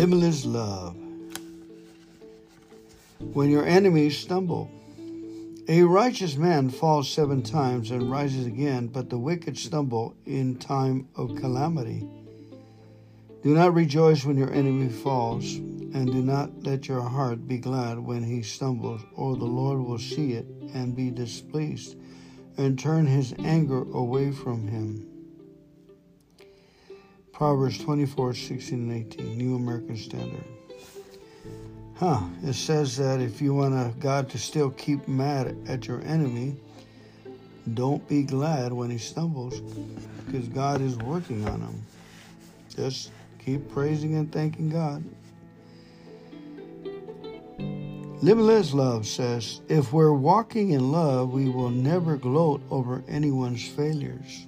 Limitless 0.00 0.46
love. 0.46 0.96
When 3.34 3.50
your 3.50 3.66
enemies 3.66 4.16
stumble, 4.16 4.70
a 5.68 5.82
righteous 5.82 6.38
man 6.38 6.70
falls 6.70 7.10
seven 7.10 7.42
times 7.42 7.90
and 7.90 8.10
rises 8.10 8.46
again, 8.46 8.86
but 8.86 9.10
the 9.10 9.18
wicked 9.18 9.58
stumble 9.58 10.14
in 10.24 10.56
time 10.56 11.06
of 11.16 11.36
calamity. 11.36 12.08
Do 13.42 13.52
not 13.52 13.74
rejoice 13.74 14.24
when 14.24 14.38
your 14.38 14.50
enemy 14.54 14.88
falls, 14.88 15.56
and 15.56 16.06
do 16.10 16.22
not 16.22 16.62
let 16.62 16.88
your 16.88 17.02
heart 17.02 17.46
be 17.46 17.58
glad 17.58 17.98
when 17.98 18.22
he 18.22 18.40
stumbles, 18.40 19.02
or 19.14 19.36
the 19.36 19.44
Lord 19.44 19.80
will 19.80 19.98
see 19.98 20.32
it 20.32 20.46
and 20.72 20.96
be 20.96 21.10
displeased, 21.10 21.94
and 22.56 22.78
turn 22.78 23.04
his 23.04 23.34
anger 23.40 23.82
away 23.92 24.32
from 24.32 24.66
him. 24.66 25.06
Proverbs 27.40 27.78
24, 27.78 28.34
16, 28.34 28.78
and 28.78 29.14
18, 29.14 29.38
New 29.38 29.56
American 29.56 29.96
Standard. 29.96 30.44
Huh, 31.96 32.20
it 32.42 32.52
says 32.52 32.98
that 32.98 33.18
if 33.18 33.40
you 33.40 33.54
want 33.54 33.98
God 33.98 34.28
to 34.28 34.38
still 34.38 34.68
keep 34.68 35.08
mad 35.08 35.56
at 35.66 35.88
your 35.88 36.02
enemy, 36.02 36.54
don't 37.72 38.06
be 38.06 38.24
glad 38.24 38.74
when 38.74 38.90
he 38.90 38.98
stumbles, 38.98 39.62
because 40.26 40.48
God 40.48 40.82
is 40.82 40.98
working 40.98 41.48
on 41.48 41.62
him. 41.62 41.86
Just 42.76 43.10
keep 43.42 43.70
praising 43.70 44.16
and 44.16 44.30
thanking 44.30 44.68
God. 44.68 45.02
Limitless 48.22 48.74
Love 48.74 49.06
says, 49.06 49.62
if 49.70 49.94
we're 49.94 50.12
walking 50.12 50.72
in 50.72 50.92
love, 50.92 51.30
we 51.30 51.48
will 51.48 51.70
never 51.70 52.18
gloat 52.18 52.60
over 52.70 53.02
anyone's 53.08 53.66
failures. 53.66 54.46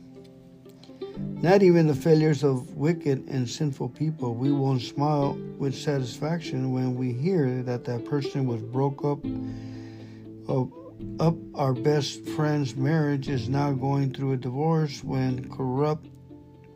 Not 1.43 1.63
even 1.63 1.89
the 1.89 1.95
failures 1.95 2.45
of 2.45 2.77
wicked 2.77 3.27
and 3.29 3.49
sinful 3.49 3.89
people. 3.89 4.35
We 4.35 4.53
won't 4.53 4.81
smile 4.81 5.33
with 5.59 5.75
satisfaction 5.75 6.73
when 6.73 6.95
we 6.95 7.13
hear 7.13 7.63
that 7.65 7.85
that 7.85 8.05
person 8.05 8.47
was 8.47 8.63
broke 8.63 9.05
up. 9.05 9.19
Uh, 10.49 10.67
up 11.19 11.35
our 11.57 11.73
best 11.73 12.25
friend's 12.29 12.77
marriage 12.77 13.29
is 13.29 13.49
now 13.49 13.73
going 13.73 14.13
through 14.13 14.33
a 14.33 14.37
divorce. 14.37 15.03
When 15.03 15.51
corrupt 15.51 16.07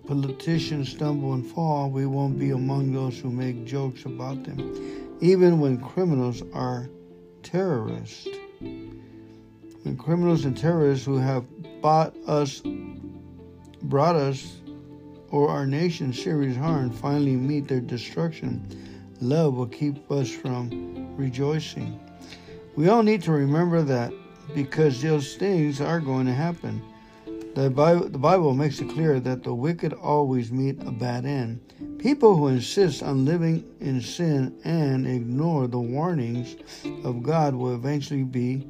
politicians 0.06 0.90
stumble 0.90 1.34
and 1.34 1.46
fall, 1.46 1.90
we 1.90 2.06
won't 2.06 2.38
be 2.38 2.50
among 2.50 2.92
those 2.92 3.18
who 3.18 3.30
make 3.30 3.64
jokes 3.66 4.04
about 4.04 4.42
them. 4.44 4.58
Even 5.20 5.60
when 5.60 5.78
criminals 5.80 6.42
are 6.52 6.88
terrorists. 7.44 8.26
When 8.60 9.96
criminals 9.96 10.44
and 10.44 10.56
terrorists 10.56 11.06
who 11.06 11.18
have 11.18 11.44
bought 11.80 12.16
us 12.26 12.62
brought 13.88 14.16
us 14.16 14.56
or 15.30 15.48
our 15.48 15.66
nation 15.66 16.12
serious 16.12 16.56
harm 16.56 16.90
finally 16.90 17.36
meet 17.36 17.68
their 17.68 17.80
destruction, 17.80 18.64
love 19.20 19.54
will 19.54 19.66
keep 19.66 20.10
us 20.10 20.30
from 20.30 21.16
rejoicing. 21.16 21.98
We 22.76 22.88
all 22.88 23.02
need 23.02 23.22
to 23.22 23.32
remember 23.32 23.82
that 23.82 24.12
because 24.54 25.02
those 25.02 25.36
things 25.36 25.80
are 25.80 26.00
going 26.00 26.26
to 26.26 26.32
happen. 26.32 26.82
The 27.54 27.70
Bible, 27.70 28.08
the 28.08 28.18
Bible 28.18 28.52
makes 28.52 28.80
it 28.80 28.90
clear 28.90 29.18
that 29.20 29.42
the 29.42 29.54
wicked 29.54 29.94
always 29.94 30.52
meet 30.52 30.82
a 30.82 30.90
bad 30.90 31.24
end. 31.24 31.60
People 31.98 32.36
who 32.36 32.48
insist 32.48 33.02
on 33.02 33.24
living 33.24 33.64
in 33.80 34.02
sin 34.02 34.54
and 34.64 35.06
ignore 35.06 35.66
the 35.66 35.80
warnings 35.80 36.56
of 37.02 37.22
God 37.22 37.54
will 37.54 37.74
eventually 37.74 38.24
be 38.24 38.66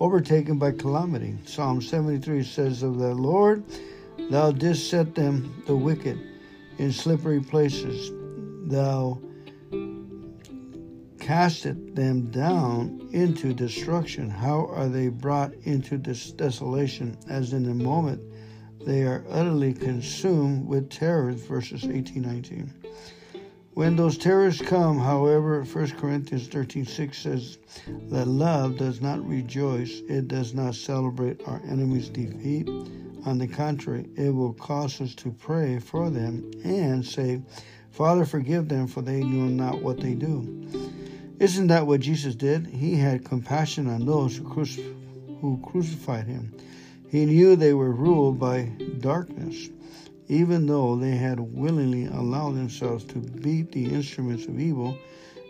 overtaken 0.00 0.58
by 0.58 0.72
calamity. 0.72 1.38
Psalm 1.46 1.80
73 1.80 2.42
says 2.42 2.82
of 2.82 2.98
the 2.98 3.14
Lord, 3.14 3.62
Thou 4.30 4.52
didst 4.52 4.88
set 4.88 5.14
them, 5.14 5.62
the 5.66 5.76
wicked, 5.76 6.18
in 6.78 6.92
slippery 6.92 7.40
places. 7.40 8.10
Thou 8.70 9.20
casted 11.20 11.94
them 11.94 12.30
down 12.30 13.08
into 13.12 13.52
destruction. 13.52 14.30
How 14.30 14.66
are 14.66 14.88
they 14.88 15.08
brought 15.08 15.52
into 15.64 15.98
this 15.98 16.32
desolation? 16.32 17.18
As 17.28 17.52
in 17.52 17.68
a 17.68 17.74
moment 17.74 18.22
they 18.84 19.02
are 19.02 19.24
utterly 19.30 19.74
consumed 19.74 20.66
with 20.66 20.90
terrors. 20.90 21.42
Verses 21.42 21.84
18 21.84 22.22
19. 22.22 22.72
When 23.74 23.96
those 23.96 24.16
terrors 24.16 24.60
come, 24.60 24.98
however, 24.98 25.64
1 25.64 25.90
Corinthians 25.92 26.48
13 26.48 26.86
6 26.86 27.18
says 27.18 27.58
that 28.08 28.26
love 28.26 28.78
does 28.78 29.00
not 29.00 29.26
rejoice, 29.26 30.00
it 30.08 30.28
does 30.28 30.54
not 30.54 30.74
celebrate 30.76 31.42
our 31.46 31.60
enemy's 31.66 32.08
defeat 32.08 32.68
on 33.24 33.38
the 33.38 33.46
contrary, 33.46 34.06
it 34.16 34.34
will 34.34 34.52
cause 34.52 35.00
us 35.00 35.14
to 35.16 35.30
pray 35.30 35.78
for 35.78 36.10
them 36.10 36.50
and 36.64 37.04
say, 37.04 37.42
Father, 37.90 38.24
forgive 38.24 38.68
them, 38.68 38.86
for 38.86 39.02
they 39.02 39.22
know 39.22 39.46
not 39.46 39.82
what 39.82 40.00
they 40.00 40.14
do. 40.14 40.68
Isn't 41.38 41.68
that 41.68 41.86
what 41.86 42.00
Jesus 42.00 42.34
did? 42.34 42.66
He 42.66 42.96
had 42.96 43.24
compassion 43.24 43.88
on 43.88 44.04
those 44.04 44.36
who, 44.36 44.64
who 45.40 45.60
crucified 45.64 46.26
him. 46.26 46.54
He 47.08 47.26
knew 47.26 47.54
they 47.54 47.74
were 47.74 47.92
ruled 47.92 48.38
by 48.38 48.64
darkness, 48.98 49.68
even 50.28 50.66
though 50.66 50.96
they 50.96 51.16
had 51.16 51.38
willingly 51.38 52.06
allowed 52.06 52.56
themselves 52.56 53.04
to 53.04 53.18
beat 53.18 53.72
the 53.72 53.84
instruments 53.86 54.46
of 54.46 54.58
evil. 54.58 54.98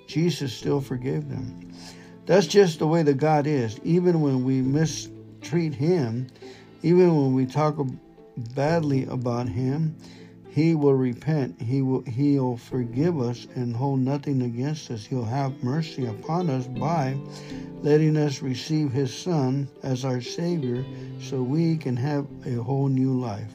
Jesus 0.06 0.52
still 0.52 0.80
forgave 0.80 1.28
them. 1.28 1.72
That's 2.26 2.46
just 2.46 2.78
the 2.78 2.86
way 2.86 3.02
that 3.02 3.18
God 3.18 3.46
is. 3.46 3.78
Even 3.84 4.20
when 4.20 4.44
we 4.44 4.60
mistreat 4.60 5.74
Him, 5.74 6.26
even 6.84 7.16
when 7.16 7.32
we 7.32 7.46
talk 7.46 7.78
badly 8.54 9.04
about 9.06 9.48
him, 9.48 9.96
he 10.50 10.74
will 10.74 10.94
repent. 10.94 11.58
He 11.58 11.80
will 11.80 12.02
he'll 12.02 12.58
forgive 12.58 13.18
us 13.18 13.46
and 13.54 13.74
hold 13.74 14.00
nothing 14.00 14.42
against 14.42 14.90
us. 14.90 15.06
He'll 15.06 15.24
have 15.24 15.64
mercy 15.64 16.04
upon 16.04 16.50
us 16.50 16.66
by 16.66 17.16
letting 17.80 18.18
us 18.18 18.42
receive 18.42 18.92
his 18.92 19.16
son 19.16 19.66
as 19.82 20.04
our 20.04 20.20
savior 20.20 20.84
so 21.22 21.42
we 21.42 21.78
can 21.78 21.96
have 21.96 22.26
a 22.44 22.62
whole 22.62 22.88
new 22.88 23.18
life. 23.18 23.50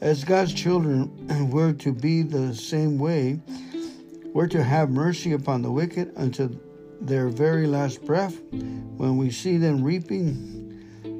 As 0.00 0.24
God's 0.24 0.54
children, 0.54 1.10
we're 1.52 1.74
to 1.74 1.92
be 1.92 2.22
the 2.22 2.54
same 2.54 2.98
way. 2.98 3.40
We're 4.32 4.48
to 4.48 4.64
have 4.64 4.88
mercy 4.88 5.32
upon 5.32 5.60
the 5.60 5.70
wicked 5.70 6.12
until 6.16 6.50
their 7.02 7.28
very 7.28 7.66
last 7.66 8.06
breath. 8.06 8.40
When 8.52 9.18
we 9.18 9.30
see 9.30 9.58
them 9.58 9.84
reaping 9.84 10.57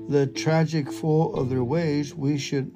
the 0.09 0.27
tragic 0.27 0.91
fall 0.91 1.35
of 1.35 1.51
their 1.51 1.63
ways, 1.63 2.15
we 2.15 2.39
should 2.39 2.75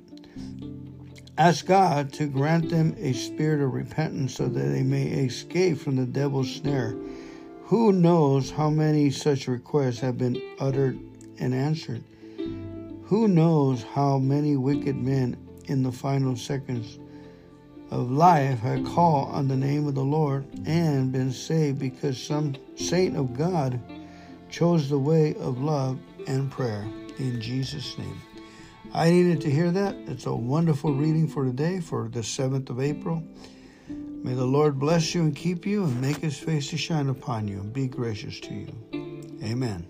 ask 1.38 1.64
God 1.64 2.12
to 2.14 2.26
grant 2.26 2.68
them 2.68 2.94
a 2.98 3.14
spirit 3.14 3.64
of 3.64 3.72
repentance 3.72 4.34
so 4.34 4.48
that 4.48 4.60
they 4.60 4.82
may 4.82 5.06
escape 5.06 5.78
from 5.78 5.96
the 5.96 6.04
devil's 6.04 6.54
snare. 6.54 6.94
Who 7.64 7.90
knows 7.90 8.50
how 8.50 8.68
many 8.68 9.10
such 9.10 9.48
requests 9.48 10.00
have 10.00 10.18
been 10.18 10.40
uttered 10.60 10.98
and 11.38 11.54
answered? 11.54 12.04
Who 13.04 13.28
knows 13.28 13.82
how 13.82 14.18
many 14.18 14.56
wicked 14.58 14.96
men 14.96 15.38
in 15.66 15.82
the 15.82 15.92
final 15.92 16.36
seconds 16.36 16.98
of 17.90 18.10
life 18.10 18.58
have 18.60 18.84
called 18.84 19.30
on 19.30 19.48
the 19.48 19.56
name 19.56 19.86
of 19.86 19.94
the 19.94 20.04
Lord 20.04 20.46
and 20.66 21.10
been 21.10 21.32
saved 21.32 21.78
because 21.78 22.22
some 22.22 22.56
saint 22.76 23.16
of 23.16 23.36
God 23.36 23.80
chose 24.50 24.90
the 24.90 24.98
way 24.98 25.34
of 25.36 25.62
love 25.62 25.98
and 26.26 26.50
prayer 26.50 26.86
in 27.18 27.40
Jesus' 27.40 27.96
name. 27.98 28.20
I 28.94 29.10
needed 29.10 29.40
to 29.42 29.50
hear 29.50 29.70
that. 29.70 29.94
It's 30.06 30.26
a 30.26 30.34
wonderful 30.34 30.92
reading 30.92 31.26
for 31.26 31.44
today, 31.44 31.80
for 31.80 32.08
the 32.08 32.20
7th 32.20 32.70
of 32.70 32.80
April. 32.80 33.22
May 33.88 34.34
the 34.34 34.44
Lord 34.44 34.78
bless 34.78 35.14
you 35.14 35.22
and 35.22 35.34
keep 35.34 35.66
you 35.66 35.84
and 35.84 36.00
make 36.00 36.18
his 36.18 36.38
face 36.38 36.68
to 36.70 36.76
shine 36.76 37.08
upon 37.08 37.48
you 37.48 37.60
and 37.60 37.72
be 37.72 37.88
gracious 37.88 38.38
to 38.40 38.54
you. 38.54 38.72
Amen. 39.42 39.86